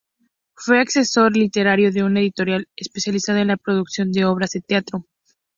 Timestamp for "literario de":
1.37-2.01